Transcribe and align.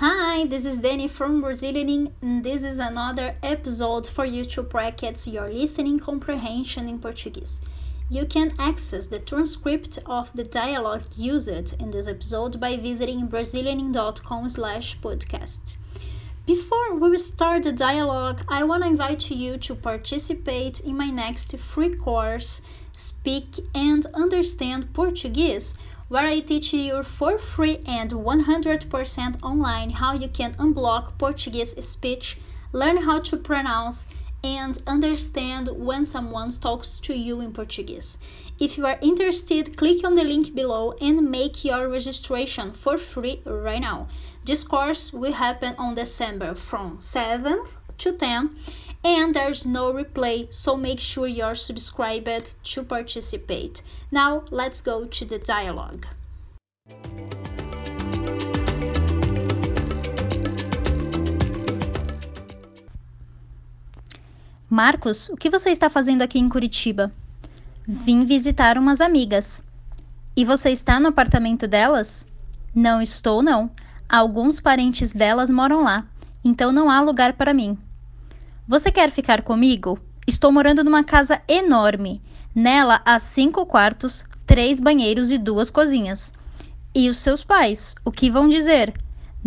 Hi, 0.00 0.44
this 0.44 0.66
is 0.66 0.80
Danny 0.80 1.08
from 1.08 1.42
Brazilianing, 1.42 2.12
and 2.20 2.44
this 2.44 2.64
is 2.64 2.78
another 2.78 3.34
episode 3.42 4.06
for 4.06 4.26
you 4.26 4.44
to 4.44 4.62
practice 4.62 5.26
your 5.26 5.48
listening 5.48 5.98
comprehension 5.98 6.86
in 6.86 6.98
Portuguese. 6.98 7.62
You 8.10 8.26
can 8.26 8.52
access 8.58 9.06
the 9.06 9.20
transcript 9.20 9.98
of 10.04 10.30
the 10.34 10.44
dialogue 10.44 11.04
used 11.16 11.80
in 11.80 11.92
this 11.92 12.08
episode 12.08 12.60
by 12.60 12.76
visiting 12.76 13.26
brazilianing.com 13.26 14.50
slash 14.50 14.98
podcast. 15.00 15.76
Before 16.46 16.94
we 16.94 17.18
start 17.18 17.64
the 17.64 17.72
dialogue, 17.72 18.44
I 18.48 18.62
want 18.62 18.84
to 18.84 18.88
invite 18.88 19.32
you 19.32 19.58
to 19.58 19.74
participate 19.74 20.78
in 20.78 20.96
my 20.96 21.10
next 21.10 21.58
free 21.58 21.96
course, 21.96 22.62
Speak 22.92 23.58
and 23.74 24.06
Understand 24.14 24.94
Portuguese, 24.94 25.74
where 26.06 26.28
I 26.28 26.38
teach 26.38 26.72
you 26.72 27.02
for 27.02 27.36
free 27.36 27.78
and 27.84 28.12
100% 28.12 29.42
online 29.42 29.90
how 29.90 30.14
you 30.14 30.28
can 30.28 30.54
unblock 30.54 31.18
Portuguese 31.18 31.74
speech, 31.84 32.38
learn 32.72 32.98
how 32.98 33.18
to 33.22 33.36
pronounce, 33.36 34.06
and 34.46 34.80
understand 34.86 35.68
when 35.72 36.04
someone 36.04 36.50
talks 36.50 37.00
to 37.00 37.14
you 37.14 37.40
in 37.40 37.52
Portuguese. 37.52 38.16
If 38.60 38.78
you 38.78 38.86
are 38.86 38.98
interested, 39.00 39.76
click 39.76 40.04
on 40.04 40.14
the 40.14 40.22
link 40.22 40.54
below 40.54 40.94
and 41.00 41.28
make 41.30 41.64
your 41.64 41.88
registration 41.88 42.72
for 42.72 42.96
free 42.96 43.42
right 43.44 43.80
now. 43.80 44.06
This 44.44 44.62
course 44.62 45.12
will 45.12 45.32
happen 45.32 45.74
on 45.78 45.96
December 45.96 46.54
from 46.54 46.98
7th 46.98 47.70
to 47.98 48.12
10 48.12 48.56
and 49.02 49.34
there's 49.34 49.66
no 49.66 49.92
replay, 49.92 50.52
so 50.52 50.76
make 50.76 51.00
sure 51.00 51.26
you're 51.26 51.54
subscribed 51.54 52.54
to 52.72 52.82
participate. 52.84 53.82
Now, 54.10 54.44
let's 54.50 54.80
go 54.80 55.06
to 55.06 55.24
the 55.24 55.38
dialogue. 55.38 56.06
Marcos, 64.68 65.28
o 65.28 65.36
que 65.36 65.48
você 65.48 65.70
está 65.70 65.88
fazendo 65.88 66.22
aqui 66.22 66.40
em 66.40 66.48
Curitiba? 66.48 67.12
Vim 67.86 68.24
visitar 68.24 68.76
umas 68.76 69.00
amigas. 69.00 69.62
E 70.36 70.44
você 70.44 70.70
está 70.70 70.98
no 70.98 71.06
apartamento 71.06 71.68
delas? 71.68 72.26
Não 72.74 73.00
estou, 73.00 73.44
não. 73.44 73.70
Alguns 74.08 74.58
parentes 74.58 75.12
delas 75.12 75.50
moram 75.50 75.84
lá, 75.84 76.04
então 76.44 76.72
não 76.72 76.90
há 76.90 77.00
lugar 77.00 77.34
para 77.34 77.54
mim. 77.54 77.78
Você 78.66 78.90
quer 78.90 79.12
ficar 79.12 79.42
comigo? 79.42 80.00
Estou 80.26 80.50
morando 80.50 80.82
numa 80.82 81.04
casa 81.04 81.40
enorme. 81.46 82.20
Nela 82.52 83.00
há 83.04 83.20
cinco 83.20 83.64
quartos, 83.66 84.24
três 84.44 84.80
banheiros 84.80 85.30
e 85.30 85.38
duas 85.38 85.70
cozinhas. 85.70 86.32
E 86.92 87.08
os 87.08 87.20
seus 87.20 87.44
pais, 87.44 87.94
o 88.04 88.10
que 88.10 88.28
vão 88.28 88.48
dizer? 88.48 88.92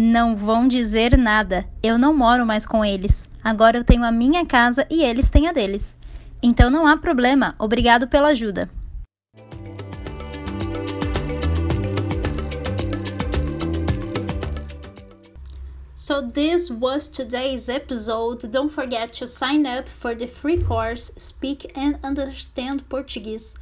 Não 0.00 0.36
vão 0.36 0.68
dizer 0.68 1.18
nada. 1.18 1.68
Eu 1.82 1.98
não 1.98 2.16
moro 2.16 2.46
mais 2.46 2.64
com 2.64 2.84
eles. 2.84 3.28
Agora 3.42 3.76
eu 3.76 3.82
tenho 3.82 4.04
a 4.04 4.12
minha 4.12 4.46
casa 4.46 4.86
e 4.88 5.02
eles 5.02 5.28
têm 5.28 5.48
a 5.48 5.52
deles. 5.52 5.96
Então 6.40 6.70
não 6.70 6.86
há 6.86 6.96
problema. 6.96 7.56
Obrigado 7.58 8.06
pela 8.06 8.28
ajuda. 8.28 8.70
So, 15.96 16.22
this 16.32 16.70
was 16.70 17.08
today's 17.08 17.68
episode. 17.68 18.46
Don't 18.46 18.72
forget 18.72 19.12
to 19.18 19.26
sign 19.26 19.66
up 19.66 19.88
for 19.88 20.14
the 20.14 20.28
free 20.28 20.62
course 20.62 21.12
Speak 21.16 21.72
and 21.76 21.98
Understand 22.04 22.84
Portuguese, 22.88 23.56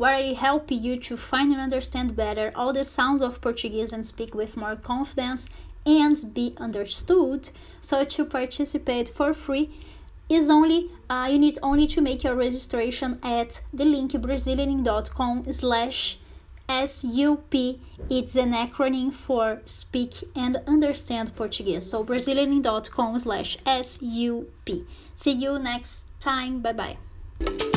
where 0.00 0.14
I 0.14 0.32
help 0.32 0.70
you 0.70 0.96
to 0.96 1.14
find 1.14 1.52
and 1.52 1.60
understand 1.60 2.16
better 2.16 2.52
all 2.54 2.72
the 2.72 2.84
sounds 2.84 3.22
of 3.22 3.42
Portuguese 3.42 3.92
and 3.92 4.06
speak 4.06 4.34
with 4.34 4.56
more 4.56 4.74
confidence 4.74 5.50
and 5.84 6.16
be 6.32 6.54
understood. 6.56 7.50
So, 7.82 8.04
to 8.04 8.24
participate 8.24 9.10
for 9.10 9.34
free, 9.34 9.70
is 10.30 10.48
only 10.48 10.88
uh, 11.10 11.28
you 11.30 11.38
need 11.38 11.58
only 11.62 11.86
to 11.88 12.00
make 12.00 12.24
your 12.24 12.34
registration 12.34 13.18
at 13.22 13.60
the 13.74 13.84
link 13.84 14.12
brazilianing.com 14.12 15.52
slash 15.52 16.18
SUP. 16.68 17.54
It's 18.08 18.36
an 18.36 18.52
acronym 18.52 19.12
for 19.12 19.60
Speak 19.66 20.14
and 20.34 20.62
Understand 20.66 21.36
Portuguese. 21.36 21.90
So 21.90 22.04
Brazilianing.com 22.04 23.18
slash 23.18 23.58
SUP. 23.66 24.68
See 25.14 25.32
you 25.32 25.58
next 25.58 26.06
time. 26.20 26.60
Bye 26.60 26.72
bye. 26.72 27.69